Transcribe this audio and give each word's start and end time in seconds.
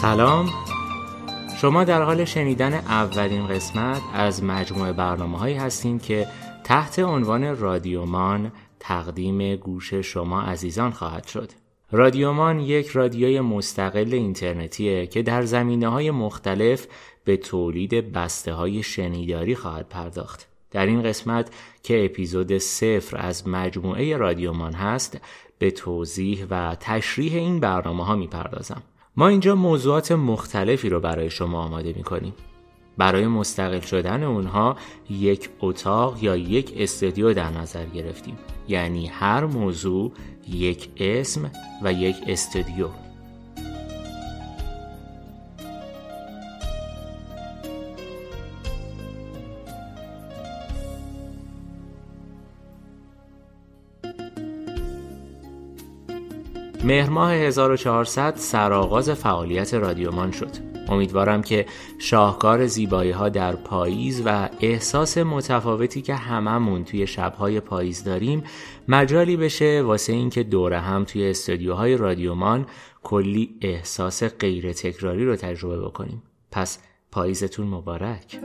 سلام. 0.00 0.50
شما 1.60 1.84
در 1.84 2.02
حال 2.02 2.24
شنیدن 2.24 2.74
اولین 2.74 3.46
قسمت 3.46 4.00
از 4.14 4.44
مجموعه 4.44 4.92
برنامه 4.92 5.38
هایی 5.38 5.54
هستین 5.54 5.98
که 5.98 6.26
تحت 6.64 6.98
عنوان 6.98 7.56
رادیومان 7.56 8.52
تقدیم 8.78 9.56
گوش 9.56 9.94
شما 9.94 10.42
عزیزان 10.42 10.90
خواهد 10.90 11.26
شد. 11.26 11.50
رادیومان 11.92 12.60
یک 12.60 12.88
رادیوی 12.88 13.40
مستقل 13.40 14.14
اینترنتیه 14.14 15.06
که 15.06 15.22
در 15.22 15.42
زمینه 15.42 15.88
های 15.88 16.10
مختلف 16.10 16.86
به 17.24 17.36
تولید 17.36 18.12
بسته 18.12 18.52
های 18.52 18.82
شنیداری 18.82 19.54
خواهد 19.54 19.88
پرداخت. 19.88 20.48
در 20.70 20.86
این 20.86 21.02
قسمت 21.02 21.50
که 21.82 22.04
اپیزود 22.04 22.58
صفر 22.58 23.16
از 23.16 23.48
مجموعه 23.48 24.16
رادیومان 24.16 24.72
هست 24.72 25.20
به 25.58 25.70
توضیح 25.70 26.46
و 26.50 26.76
تشریح 26.80 27.34
این 27.34 27.60
برنامه 27.60 28.04
ها 28.04 28.16
می 28.16 28.26
پردازم. 28.26 28.82
ما 29.16 29.28
اینجا 29.28 29.54
موضوعات 29.54 30.12
مختلفی 30.12 30.88
رو 30.88 31.00
برای 31.00 31.30
شما 31.30 31.62
آماده 31.62 31.92
می 31.96 32.02
کنیم. 32.02 32.34
برای 32.98 33.26
مستقل 33.26 33.80
شدن 33.80 34.22
اونها 34.22 34.76
یک 35.10 35.48
اتاق 35.60 36.22
یا 36.22 36.36
یک 36.36 36.74
استودیو 36.76 37.34
در 37.34 37.50
نظر 37.50 37.86
گرفتیم 37.86 38.38
یعنی 38.68 39.06
هر 39.06 39.44
موضوع 39.44 40.12
یک 40.48 40.88
اسم 40.96 41.50
و 41.82 41.92
یک 41.92 42.16
استودیو 42.26 42.88
مهر 56.84 57.10
ماه 57.10 57.32
1400 57.32 58.36
سرآغاز 58.36 59.10
فعالیت 59.10 59.74
رادیومان 59.74 60.30
شد. 60.30 60.50
امیدوارم 60.88 61.42
که 61.42 61.66
شاهکار 61.98 62.66
زیبایی 62.66 63.10
ها 63.10 63.28
در 63.28 63.56
پاییز 63.56 64.22
و 64.24 64.48
احساس 64.60 65.18
متفاوتی 65.18 66.02
که 66.02 66.14
هممون 66.14 66.84
توی 66.84 67.06
شبهای 67.06 67.60
پاییز 67.60 68.04
داریم 68.04 68.44
مجالی 68.88 69.36
بشه 69.36 69.82
واسه 69.82 70.12
اینکه 70.12 70.42
دوره 70.42 70.78
هم 70.80 71.04
توی 71.04 71.30
استودیوهای 71.30 71.96
رادیومان 71.96 72.66
کلی 73.02 73.54
احساس 73.60 74.24
غیر 74.24 74.72
تکراری 74.72 75.24
رو 75.24 75.36
تجربه 75.36 75.80
بکنیم. 75.80 76.22
پس 76.50 76.78
پاییزتون 77.12 77.66
مبارک. 77.66 78.38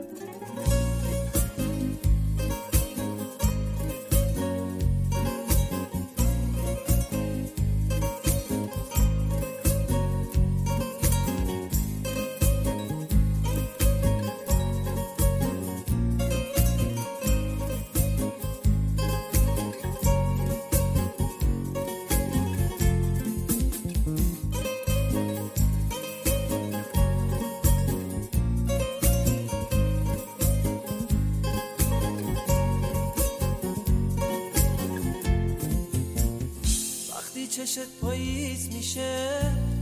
چشت 37.65 37.79
پاییز 38.01 38.69
میشه 38.73 39.41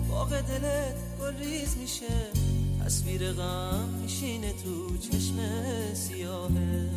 باغ 0.10 0.30
دلت 0.30 0.96
گل 1.22 1.38
ریز 1.38 1.78
میشه. 1.78 2.16
تصویر 2.86 3.32
غم 3.32 3.90
میشینه 4.02 4.54
تو 4.54 4.98
چشم 4.98 5.36
سیاهه 5.94 6.90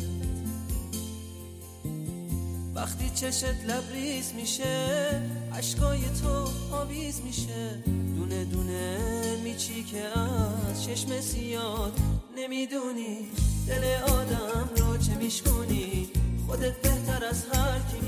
وقتی 2.75 3.09
چشت 3.15 3.43
لبریز 3.43 4.33
میشه 4.33 5.21
عشقای 5.53 6.01
تو 6.21 6.47
آویز 6.75 7.21
میشه. 7.21 7.83
دونه 8.17 8.45
دونه 8.45 8.97
میچی 9.43 9.83
که 9.83 10.03
از 10.69 10.85
چشم 10.85 11.21
سیاد 11.21 11.99
نمی‌دونی. 12.37 13.17
دل 13.67 13.83
آدم 14.03 14.69
رو 14.77 14.97
چه 14.97 15.15
میشکنی 15.15 16.09
خودت 16.47 16.81
بهتر 16.81 17.25
از 17.25 17.45
هر 17.53 17.79
کی 17.79 18.06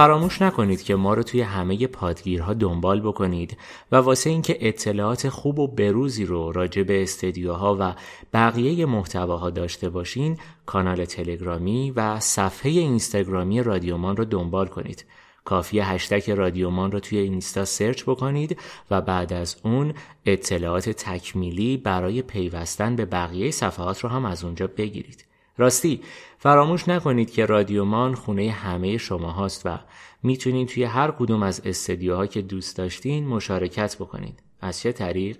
فراموش 0.00 0.42
نکنید 0.42 0.82
که 0.82 0.94
ما 0.94 1.14
رو 1.14 1.22
توی 1.22 1.40
همه 1.40 1.86
پادگیرها 1.86 2.54
دنبال 2.54 3.00
بکنید 3.00 3.56
و 3.92 3.96
واسه 3.96 4.30
اینکه 4.30 4.58
اطلاعات 4.60 5.28
خوب 5.28 5.58
و 5.58 5.66
بروزی 5.66 6.24
رو 6.24 6.52
راجع 6.52 6.82
به 6.82 7.02
استدیوها 7.02 7.76
و 7.80 7.94
بقیه 8.32 8.86
محتواها 8.86 9.50
داشته 9.50 9.90
باشین 9.90 10.38
کانال 10.66 11.04
تلگرامی 11.04 11.90
و 11.90 12.20
صفحه 12.20 12.70
اینستاگرامی 12.70 13.62
رادیومان 13.62 14.16
رو 14.16 14.24
دنبال 14.24 14.66
کنید 14.66 15.04
کافی 15.44 15.80
هشتک 15.80 16.30
رادیومان 16.30 16.92
رو 16.92 17.00
توی 17.00 17.18
اینستا 17.18 17.64
سرچ 17.64 18.02
بکنید 18.02 18.58
و 18.90 19.00
بعد 19.00 19.32
از 19.32 19.56
اون 19.64 19.94
اطلاعات 20.26 20.90
تکمیلی 20.90 21.76
برای 21.76 22.22
پیوستن 22.22 22.96
به 22.96 23.04
بقیه 23.04 23.50
صفحات 23.50 24.00
رو 24.00 24.08
هم 24.08 24.24
از 24.24 24.44
اونجا 24.44 24.66
بگیرید. 24.66 25.29
راستی 25.60 26.00
فراموش 26.38 26.88
نکنید 26.88 27.30
که 27.30 27.46
رادیومان 27.46 28.14
خونه 28.14 28.50
همه 28.50 28.98
شما 28.98 29.30
هاست 29.30 29.66
و 29.66 29.78
می‌تونید 30.22 30.68
توی 30.68 30.84
هر 30.84 31.10
کدوم 31.10 31.42
از 31.42 31.62
استدیوها 31.64 32.26
که 32.26 32.42
دوست 32.42 32.76
داشتین 32.76 33.26
مشارکت 33.26 33.96
بکنید. 33.96 34.42
از 34.60 34.80
چه 34.80 34.92
طریق؟ 34.92 35.36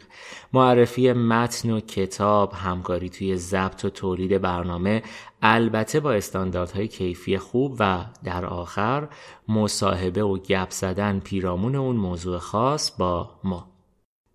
معرفی 0.52 1.12
متن 1.12 1.70
و 1.70 1.80
کتاب، 1.80 2.52
همکاری 2.52 3.08
توی 3.08 3.36
ضبط 3.36 3.84
و 3.84 3.90
تولید 3.90 4.40
برنامه 4.40 5.02
البته 5.42 6.00
با 6.00 6.12
استانداردهای 6.12 6.88
کیفی 6.88 7.38
خوب 7.38 7.76
و 7.78 8.04
در 8.24 8.46
آخر 8.46 9.08
مصاحبه 9.48 10.22
و 10.22 10.38
گپ 10.38 10.70
زدن 10.70 11.20
پیرامون 11.20 11.76
اون 11.76 11.96
موضوع 11.96 12.38
خاص 12.38 12.90
با 12.98 13.30
ما. 13.44 13.79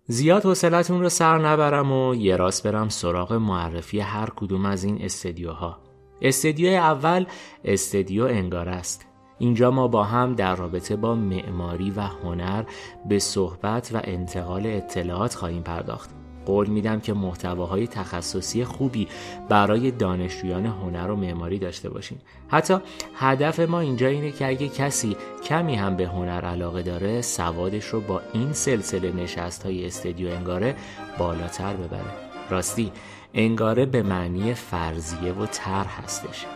زیاد 0.08 0.44
حوصلتون 0.44 1.00
رو 1.00 1.08
سر 1.08 1.38
نبرم 1.38 1.92
و 1.92 2.14
یه 2.14 2.36
راست 2.36 2.66
برم 2.66 2.88
سراغ 2.88 3.32
معرفی 3.32 4.00
هر 4.00 4.30
کدوم 4.36 4.66
از 4.66 4.84
این 4.84 5.02
استدیوها. 5.02 5.78
استدیو 6.22 6.68
اول 6.68 7.26
استدیو 7.64 8.24
انگار 8.24 8.68
است. 8.68 9.06
اینجا 9.38 9.70
ما 9.70 9.88
با 9.88 10.04
هم 10.04 10.34
در 10.34 10.56
رابطه 10.56 10.96
با 10.96 11.14
معماری 11.14 11.90
و 11.90 12.00
هنر 12.00 12.64
به 13.08 13.18
صحبت 13.18 13.90
و 13.94 14.00
انتقال 14.04 14.62
اطلاعات 14.66 15.34
خواهیم 15.34 15.62
پرداخت. 15.62 16.25
قول 16.46 16.66
میدم 16.66 17.00
که 17.00 17.12
محتواهای 17.12 17.86
تخصصی 17.86 18.64
خوبی 18.64 19.08
برای 19.48 19.90
دانشجویان 19.90 20.66
هنر 20.66 21.10
و 21.10 21.16
معماری 21.16 21.58
داشته 21.58 21.90
باشیم. 21.90 22.20
حتی 22.48 22.76
هدف 23.14 23.60
ما 23.60 23.80
اینجا 23.80 24.06
اینه 24.06 24.32
که 24.32 24.46
اگه 24.46 24.68
کسی 24.68 25.16
کمی 25.44 25.74
هم 25.74 25.96
به 25.96 26.06
هنر 26.06 26.44
علاقه 26.44 26.82
داره 26.82 27.22
سوادش 27.22 27.84
رو 27.84 28.00
با 28.00 28.20
این 28.32 28.52
سلسله 28.52 29.12
نشست 29.12 29.62
های 29.62 29.86
استدیو 29.86 30.28
انگاره 30.28 30.76
بالاتر 31.18 31.72
ببره. 31.72 32.10
راستی 32.50 32.92
انگاره 33.34 33.86
به 33.86 34.02
معنی 34.02 34.54
فرضیه 34.54 35.32
و 35.32 35.46
طرح 35.46 36.02
هستش. 36.04 36.46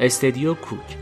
استدیو 0.00 0.54
کوک. 0.54 0.96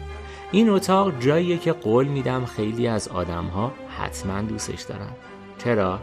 این 0.53 0.69
اتاق 0.69 1.21
جاییه 1.21 1.59
که 1.59 1.73
قول 1.73 2.07
میدم 2.07 2.45
خیلی 2.45 2.89
از 2.89 3.09
آدمها 3.09 3.73
حتما 3.99 4.43
دوستش 4.43 4.83
دارن. 4.83 5.11
چرا؟ 5.59 5.99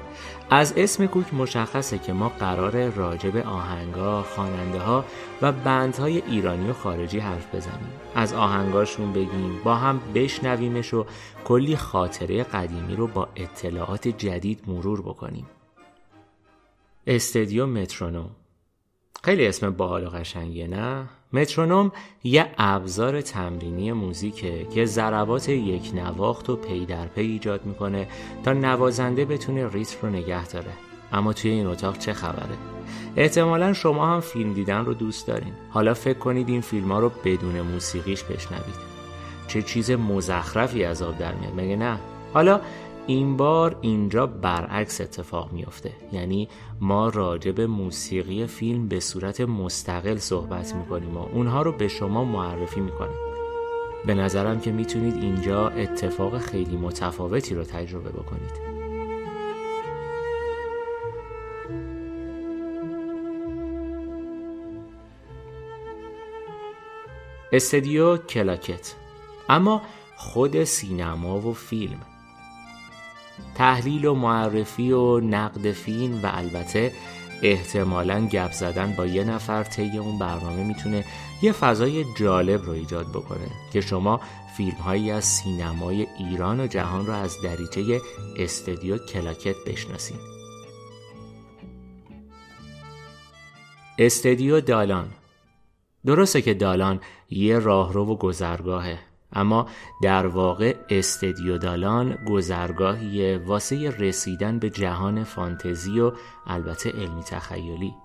از 0.50 0.74
اسم 0.78 1.06
کوک 1.06 1.34
مشخصه 1.34 1.98
که 1.98 2.14
ما 2.14 2.30
قرار 2.30 2.90
راجع 2.90 3.30
به 3.30 3.44
آهنگا، 3.44 4.24
خواننده 4.24 4.80
ها 4.80 5.06
و 5.42 5.52
بندهای 5.52 6.22
ایرانی 6.28 6.70
و 6.70 6.74
خارجی 6.74 7.20
حرف 7.20 7.56
بزنیم. 7.56 7.90
از 8.16 8.34
آهنگاشون 8.34 9.14
بگیم 9.14 9.62
با 9.64 9.76
هم 9.76 10.02
بشنویمش 10.16 10.94
و 10.94 11.06
کلی 11.46 11.76
خاطره 11.76 12.44
قدیمی 12.44 12.96
رو 12.96 13.08
با 13.08 13.28
اطلاعات 13.36 14.08
جدید 14.08 14.64
مرور 14.68 15.02
بکنیم. 15.02 15.46
استدیو 17.08 17.66
مترونوم. 17.66 18.30
خیلی 19.24 19.48
اسم 19.48 19.70
باحال 19.70 20.08
و 20.08 20.10
قشنگیه 20.10 20.68
نه؟ 20.68 21.06
مترونوم 21.34 21.92
یه 22.24 22.48
ابزار 22.58 23.22
تمرینی 23.22 23.92
موزیکه 23.92 24.68
که 24.74 24.86
ضربات 24.86 25.50
یک 25.50 25.92
نواخت 25.96 26.50
و 26.50 26.56
پی 26.56 26.86
در 26.86 27.06
پی 27.06 27.22
ایجاد 27.22 27.66
می‌کنه 27.66 28.08
تا 28.44 28.54
نوازنده 28.54 29.26
بتونه 29.26 29.70
ریتم 29.70 29.98
رو 30.02 30.10
نگه 30.10 30.48
داره. 30.48 30.72
اما 31.14 31.34
توی 31.34 31.52
این 31.52 31.68
اتاق 31.68 31.98
چه 31.98 32.14
خبره؟ 32.14 32.58
احتمالا 33.16 33.74
شما 33.74 34.08
هم 34.08 34.20
فیلم 34.20 34.54
دیدن 34.54 34.86
رو 34.86 34.94
دوست 34.94 35.28
دارین. 35.28 35.54
حالا 35.70 35.94
فکر 35.94 36.20
کنید 36.20 36.50
این 36.50 36.62
فیلم 36.62 36.92
ها 36.92 37.00
رو 37.00 37.12
بدون 37.26 37.62
موسیقیش 37.62 38.24
بشنوید. 38.24 38.92
چه 39.48 39.62
چیز 39.62 39.92
مزخرفی 39.92 40.84
از 40.84 41.02
آب 41.02 41.18
در 41.18 41.34
میاد 41.34 41.54
مگه 41.58 41.76
نه؟ 41.76 42.00
حالا 42.34 42.62
این 43.08 43.38
بار 43.38 43.78
اینجا 43.82 44.28
برعکس 44.28 45.02
اتفاق 45.02 45.52
میافته. 45.52 45.92
یعنی 46.12 46.48
ما 46.82 47.10
راجع 47.10 47.52
به 47.52 47.68
موسیقی 47.68 48.48
فیلم 48.48 48.88
به 48.88 49.00
صورت 49.00 49.42
مستقل 49.42 50.18
صحبت 50.18 50.76
می‌کنیم 50.76 51.18
و 51.18 51.20
اونها 51.34 51.62
رو 51.62 51.72
به 51.72 51.88
شما 51.88 52.24
معرفی 52.24 52.80
می‌کنیم. 52.80 53.18
به 54.06 54.14
نظرم 54.14 54.60
که 54.60 54.72
می‌تونید 54.72 55.16
اینجا 55.16 55.70
اتفاق 55.70 56.38
خیلی 56.38 56.78
متفاوتی 56.78 57.56
رو 57.56 57.64
تجربه 57.64 58.10
بکنید. 58.10 58.82
استدیو 67.52 68.18
کلاکت. 68.18 68.96
اما 69.50 69.82
خود 70.16 70.64
سینما 70.64 71.40
و 71.40 71.54
فیلم 71.54 72.00
تحلیل 73.56 74.06
و 74.06 74.14
معرفی 74.14 74.92
و 74.92 75.20
نقد 75.20 75.72
فیلم 75.72 76.24
و 76.24 76.30
البته 76.34 76.92
احتمالا 77.44 78.28
گپ 78.28 78.52
زدن 78.52 78.94
با 78.98 79.06
یه 79.06 79.24
نفر 79.24 79.64
طی 79.64 79.98
اون 79.98 80.20
برنامه 80.20 80.64
می‌تونه 80.64 81.06
یه 81.42 81.52
فضای 81.52 82.06
جالب 82.20 82.66
رو 82.66 82.72
ایجاد 82.72 83.10
بکنه 83.10 83.48
که 83.74 83.82
شما 83.82 84.22
فیلم 84.58 84.78
هایی 84.78 85.12
از 85.12 85.26
سینمای 85.26 86.08
ایران 86.20 86.60
و 86.60 86.68
جهان 86.68 87.06
رو 87.06 87.14
از 87.14 87.38
دریچه 87.44 88.02
استدیو 88.38 88.98
کلاکت 88.98 89.56
بشناسید. 89.68 90.20
استدیو 93.98 94.62
دالان 94.62 95.08
درسته 96.06 96.42
که 96.42 96.54
دالان 96.54 97.00
یه 97.30 97.60
راهرو 97.60 98.06
و 98.06 98.16
گذرگاهه 98.16 99.00
اما 99.34 99.68
در 100.02 100.28
واقع 100.28 100.76
استدیو 100.90 101.58
دالان 101.58 102.18
گذرگاهی 102.26 103.36
واسه 103.36 103.90
رسیدن 103.90 104.60
به 104.60 104.70
جهان 104.70 105.24
فانتزی 105.24 106.00
و 106.00 106.12
البته 106.48 106.92
علمی 106.92 107.24
تخیلی. 107.24 107.96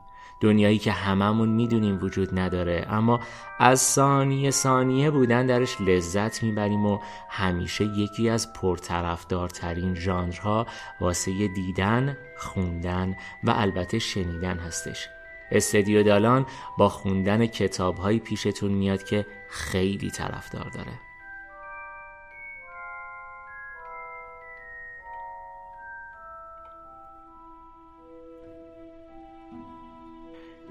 دنیایی 0.40 0.78
که 0.78 0.92
هممون 0.92 1.48
می‌دونیم 1.48 1.98
وجود 2.02 2.38
نداره 2.38 2.86
اما 2.90 3.20
از 3.58 3.80
ثانیه 3.80 4.50
ثانیه 4.50 5.10
بودن 5.10 5.46
درش 5.46 5.80
لذت 5.80 6.42
می‌بریم 6.42 6.86
و 6.86 6.98
همیشه 7.28 7.84
یکی 7.84 8.28
از 8.28 8.52
پرطرفدارترین 8.52 9.94
ژانرها 9.94 10.66
واسه 11.00 11.48
دیدن، 11.48 12.16
خوندن 12.38 13.16
و 13.44 13.50
البته 13.50 13.98
شنیدن 13.98 14.58
هستش. 14.58 15.08
استدیو 15.50 16.02
دالان 16.02 16.46
با 16.78 16.88
خوندن 16.88 17.46
کتابهایی 17.46 18.18
پیشتون 18.18 18.72
میاد 18.72 19.02
که 19.02 19.26
خیلی 19.50 20.10
طرفدار 20.10 20.68
داره. 20.68 20.92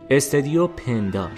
استدیو 0.10 0.68
پندار 0.68 1.32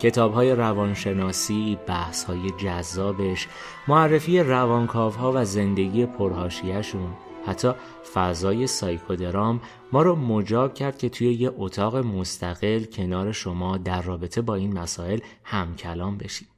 کتاب 0.00 0.34
های 0.34 0.52
روانشناسی، 0.52 1.78
بحث 1.86 2.24
های 2.24 2.50
جذابش، 2.50 3.48
معرفی 3.88 4.40
روانکاوها 4.40 5.32
ها 5.32 5.40
و 5.40 5.44
زندگی 5.44 6.06
پرهاشیهشون 6.06 7.14
حتی 7.46 7.72
فضای 8.14 8.66
سایکودرام 8.66 9.60
ما 9.92 10.02
رو 10.02 10.16
مجاب 10.16 10.74
کرد 10.74 10.98
که 10.98 11.08
توی 11.08 11.32
یه 11.32 11.52
اتاق 11.56 11.96
مستقل 11.96 12.84
کنار 12.84 13.32
شما 13.32 13.76
در 13.76 14.02
رابطه 14.02 14.42
با 14.42 14.54
این 14.54 14.78
مسائل 14.78 15.20
همکلام 15.44 16.18
بشیم. 16.18 16.48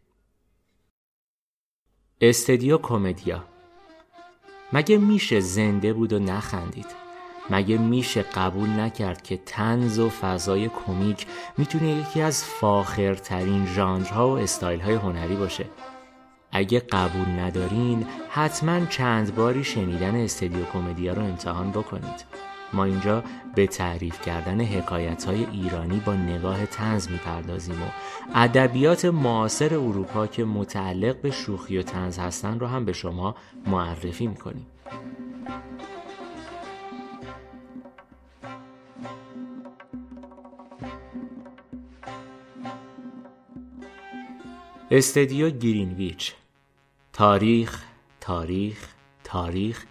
استدیو 2.20 2.78
کمدیا 2.78 3.44
مگه 4.72 4.98
میشه 4.98 5.40
زنده 5.40 5.92
بود 5.92 6.12
و 6.12 6.18
نخندید؟ 6.18 7.05
مگه 7.50 7.78
میشه 7.78 8.22
قبول 8.22 8.68
نکرد 8.68 9.22
که 9.22 9.36
تنز 9.36 9.98
و 9.98 10.08
فضای 10.08 10.68
کمیک 10.68 11.26
می‌تونه 11.58 11.88
یکی 11.88 12.20
از 12.20 12.44
فاخرترین 12.44 13.66
ژانرها 13.66 14.28
و 14.28 14.38
استایلهای 14.38 14.94
هنری 14.94 15.36
باشه؟ 15.36 15.64
اگه 16.52 16.80
قبول 16.80 17.28
ندارین 17.28 18.06
حتما 18.28 18.86
چند 18.86 19.34
باری 19.34 19.64
شنیدن 19.64 20.14
استدیو 20.14 20.64
کمدیا 20.72 21.12
رو 21.12 21.22
امتحان 21.22 21.70
بکنید. 21.70 22.24
ما 22.72 22.84
اینجا 22.84 23.24
به 23.54 23.66
تعریف 23.66 24.20
کردن 24.20 24.60
حکایت 24.60 25.24
های 25.24 25.46
ایرانی 25.52 26.02
با 26.06 26.14
نگاه 26.14 26.66
تنز 26.66 27.08
می‌پردازیم 27.10 27.82
و 27.82 27.86
ادبیات 28.34 29.04
معاصر 29.04 29.74
اروپا 29.74 30.26
که 30.26 30.44
متعلق 30.44 31.20
به 31.20 31.30
شوخی 31.30 31.78
و 31.78 31.82
تنز 31.82 32.18
هستن 32.18 32.58
رو 32.58 32.66
هم 32.66 32.84
به 32.84 32.92
شما 32.92 33.34
معرفی 33.66 34.26
می‌کنیم. 34.26 34.66
استدیو 44.90 45.50
گرینویچ. 45.50 46.34
تاریخ 47.12 47.82
تاریخ 48.20 48.88
تاریخ 49.24 49.84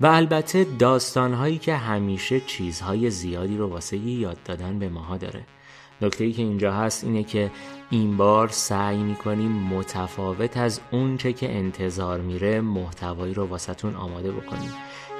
و 0.00 0.06
البته 0.06 0.66
داستانهایی 0.78 1.58
که 1.58 1.76
همیشه 1.76 2.40
چیزهای 2.40 3.10
زیادی 3.10 3.56
رو 3.56 3.68
واسه 3.68 3.96
یاد 3.96 4.38
دادن 4.44 4.78
به 4.78 4.88
ماها 4.88 5.16
داره. 5.16 5.44
نکته 6.02 6.24
ای 6.24 6.32
که 6.32 6.42
اینجا 6.42 6.72
هست 6.72 7.04
اینه 7.04 7.24
که 7.24 7.50
این 7.90 8.16
بار 8.16 8.48
سعی 8.48 9.02
می‌کنیم 9.02 9.52
متفاوت 9.52 10.56
از 10.56 10.80
اونچه 10.90 11.32
که 11.32 11.56
انتظار 11.56 12.20
میره 12.20 12.60
محتوایی 12.60 13.34
رو 13.34 13.46
واسهتون 13.46 13.94
آماده 13.94 14.32
بکنیم. 14.32 14.72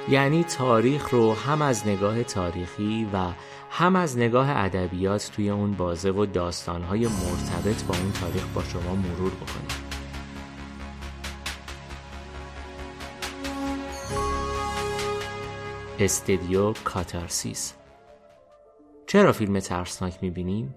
یعنی 0.09 0.43
تاریخ 0.43 1.09
رو 1.09 1.33
هم 1.33 1.61
از 1.61 1.87
نگاه 1.87 2.23
تاریخی 2.23 3.07
و 3.13 3.27
هم 3.75 3.95
از 3.95 4.17
نگاه 4.17 4.49
ادبیات 4.49 5.31
توی 5.35 5.49
اون 5.49 5.73
بازه 5.73 6.11
و 6.11 6.25
داستانهای 6.25 6.99
مرتبط 6.99 7.83
با 7.83 7.95
اون 7.97 8.11
تاریخ 8.11 8.45
با 8.53 8.63
شما 8.63 8.95
مرور 8.95 9.31
بکنیم 9.31 9.67
استدیو 15.99 16.73
کاتارسیس 16.73 17.73
چرا 19.07 19.31
فیلم 19.31 19.59
ترسناک 19.59 20.17
می‌بینیم؟ 20.21 20.75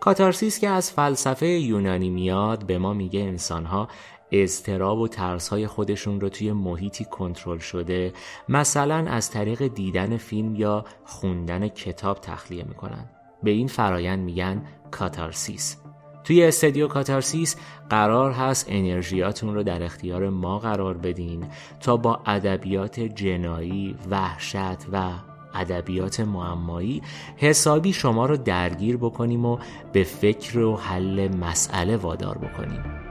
کاتارسیس 0.00 0.58
که 0.58 0.68
از 0.68 0.92
فلسفه 0.92 1.46
یونانی 1.46 2.10
میاد 2.10 2.66
به 2.66 2.78
ما 2.78 2.94
میگه 2.94 3.20
انسانها 3.20 3.88
اضطراب 4.32 4.98
و 4.98 5.08
ترسهای 5.08 5.66
خودشون 5.66 6.20
رو 6.20 6.28
توی 6.28 6.52
محیطی 6.52 7.04
کنترل 7.04 7.58
شده 7.58 8.12
مثلا 8.48 8.96
از 8.96 9.30
طریق 9.30 9.66
دیدن 9.66 10.16
فیلم 10.16 10.56
یا 10.56 10.84
خوندن 11.04 11.68
کتاب 11.68 12.18
تخلیه 12.20 12.64
می‌کنن. 12.64 13.10
به 13.42 13.50
این 13.50 13.66
فرایند 13.66 14.24
میگن 14.24 14.62
کاتارسیس. 14.90 15.76
توی 16.24 16.44
استدیو 16.44 16.88
کاتارسیس 16.88 17.56
قرار 17.90 18.32
هست 18.32 18.66
انرژیاتون 18.68 19.54
رو 19.54 19.62
در 19.62 19.82
اختیار 19.82 20.28
ما 20.28 20.58
قرار 20.58 20.96
بدین 20.96 21.46
تا 21.80 21.96
با 21.96 22.20
ادبیات 22.26 23.00
جنایی، 23.00 23.96
وحشت 24.10 24.86
و 24.92 25.10
ادبیات 25.54 26.20
معمایی 26.20 27.02
حسابی 27.36 27.92
شما 27.92 28.26
رو 28.26 28.36
درگیر 28.36 28.96
بکنیم 28.96 29.46
و 29.46 29.58
به 29.92 30.04
فکر 30.04 30.58
و 30.58 30.76
حل 30.76 31.36
مسئله 31.36 31.96
وادار 31.96 32.38
بکنیم. 32.38 33.01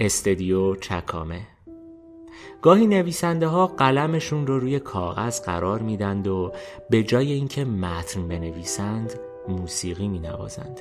استدیو 0.00 0.74
چکامه. 0.74 1.40
گاهی 2.62 2.86
نویسنده 2.86 3.46
ها 3.46 3.66
قلمشون 3.66 4.46
رو 4.46 4.58
روی 4.58 4.78
کاغذ 4.78 5.40
قرار 5.40 5.82
میدند 5.82 6.28
و 6.28 6.52
به 6.90 7.02
جای 7.02 7.32
اینکه 7.32 7.64
متن 7.64 8.28
بنویسند 8.28 9.20
موسیقی 9.48 10.08
می 10.08 10.18
نوازند. 10.18 10.80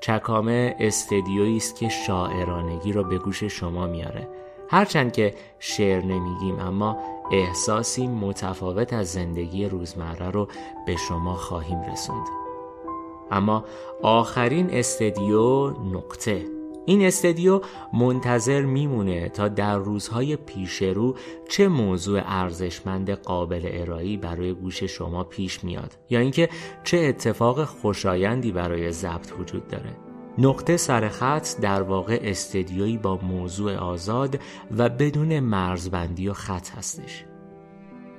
چکامه 0.00 0.76
استدیویی 0.80 1.56
است 1.56 1.76
که 1.76 1.88
شاعرانگی 1.88 2.92
رو 2.92 3.04
به 3.04 3.18
گوش 3.18 3.44
شما 3.44 3.86
میاره. 3.86 4.28
هرچند 4.70 5.12
که 5.12 5.34
شعر 5.58 6.04
نمیگیم 6.04 6.58
اما 6.58 6.96
احساسی 7.32 8.06
متفاوت 8.06 8.92
از 8.92 9.12
زندگی 9.12 9.66
روزمره 9.66 10.30
رو 10.30 10.48
به 10.86 10.96
شما 10.96 11.34
خواهیم 11.34 11.82
رسوند. 11.92 12.26
اما 13.30 13.64
آخرین 14.02 14.70
استدیو 14.70 15.70
نقطه. 15.70 16.61
این 16.86 17.02
استدیو 17.02 17.60
منتظر 17.92 18.62
میمونه 18.62 19.28
تا 19.28 19.48
در 19.48 19.78
روزهای 19.78 20.36
پیش 20.36 20.82
رو 20.82 21.16
چه 21.48 21.68
موضوع 21.68 22.20
ارزشمند 22.24 23.10
قابل 23.10 23.60
ارائی 23.64 24.16
برای 24.16 24.52
گوش 24.54 24.84
شما 24.84 25.24
پیش 25.24 25.64
میاد 25.64 25.96
یا 26.10 26.20
اینکه 26.20 26.48
چه 26.84 26.98
اتفاق 26.98 27.64
خوشایندی 27.64 28.52
برای 28.52 28.92
ضبط 28.92 29.32
وجود 29.40 29.68
داره. 29.68 29.96
نقطه 30.38 30.76
سرخط 30.76 31.60
در 31.60 31.82
واقع 31.82 32.18
استدیویی 32.22 32.98
با 32.98 33.16
موضوع 33.16 33.76
آزاد 33.76 34.40
و 34.78 34.88
بدون 34.88 35.40
مرزبندی 35.40 36.28
و 36.28 36.32
خط 36.32 36.70
هستش. 36.70 37.24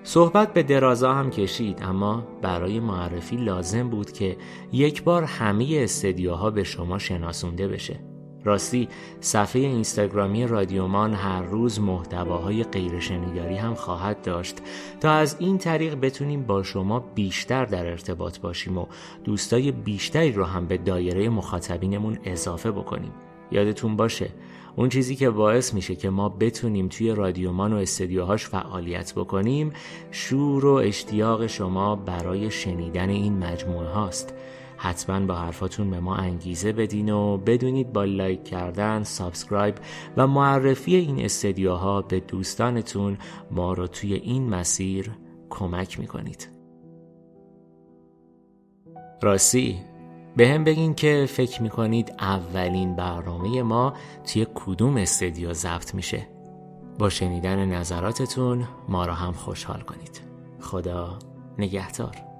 صحبت 0.03 0.53
به 0.53 0.63
درازا 0.63 1.13
هم 1.13 1.29
کشید 1.29 1.79
اما 1.81 2.27
برای 2.41 2.79
معرفی 2.79 3.35
لازم 3.35 3.89
بود 3.89 4.11
که 4.11 4.37
یک 4.71 5.03
بار 5.03 5.23
همه 5.23 5.67
استدیوها 5.71 6.51
به 6.51 6.63
شما 6.63 6.99
شناسونده 6.99 7.67
بشه. 7.67 8.12
راستی 8.43 8.89
صفحه 9.21 9.61
اینستاگرامی 9.61 10.47
رادیومان 10.47 11.13
هر 11.13 11.41
روز 11.41 11.79
محتواهای 11.79 12.63
غیرشنیداری 12.63 13.55
هم 13.55 13.73
خواهد 13.73 14.21
داشت. 14.21 14.57
تا 15.01 15.11
از 15.11 15.35
این 15.39 15.57
طریق 15.57 15.95
بتونیم 15.95 16.43
با 16.43 16.63
شما 16.63 16.99
بیشتر 16.99 17.65
در 17.65 17.85
ارتباط 17.85 18.39
باشیم 18.39 18.77
و 18.77 18.85
دوستای 19.23 19.71
بیشتری 19.71 20.31
رو 20.31 20.43
هم 20.43 20.65
به 20.65 20.77
دایره 20.77 21.29
مخاطبینمون 21.29 22.17
اضافه 22.23 22.71
بکنیم. 22.71 23.11
یادتون 23.51 23.95
باشه 23.95 24.29
اون 24.75 24.89
چیزی 24.89 25.15
که 25.15 25.29
باعث 25.29 25.73
میشه 25.73 25.95
که 25.95 26.09
ما 26.09 26.29
بتونیم 26.29 26.87
توی 26.87 27.11
رادیومان 27.11 27.73
و 27.73 27.75
استدیوهاش 27.75 28.47
فعالیت 28.47 29.13
بکنیم 29.13 29.73
شور 30.11 30.65
و 30.65 30.73
اشتیاق 30.73 31.47
شما 31.47 31.95
برای 31.95 32.51
شنیدن 32.51 33.09
این 33.09 33.37
مجموعه 33.37 33.87
هاست. 33.87 34.33
حتما 34.83 35.25
با 35.25 35.35
حرفاتون 35.35 35.89
به 35.89 35.99
ما 35.99 36.15
انگیزه 36.15 36.71
بدین 36.71 37.09
و 37.09 37.37
بدونید 37.37 37.93
با 37.93 38.03
لایک 38.03 38.43
کردن، 38.43 39.03
subscribe 39.03 39.75
و 40.17 40.27
معرفی 40.27 40.95
این 40.95 41.25
استدیوها 41.25 42.01
به 42.01 42.19
دوستانتون 42.19 43.17
ما 43.51 43.73
رو 43.73 43.87
توی 43.87 44.13
این 44.13 44.49
مسیر 44.49 45.11
کمک 45.49 45.99
می‌کنید. 45.99 46.49
راستی 49.21 49.79
بهمون 50.37 50.63
بگین 50.63 50.93
که 50.93 51.25
فکر 51.29 51.61
می‌کنید 51.61 52.15
اولین 52.19 52.95
برنامه 52.95 53.63
ما 53.63 53.93
توی 54.25 54.47
کدوم 54.53 54.97
استدیو 54.97 55.53
ضبط 55.53 55.95
میشه. 55.95 56.27
با 56.99 57.09
شنیدن 57.09 57.65
نظراتتون 57.65 58.67
ما 58.89 59.05
را 59.05 59.13
هم 59.13 59.33
خوشحال 59.33 59.81
کنید. 59.81 60.21
خدا 60.59 61.19
نگهدار. 61.57 62.32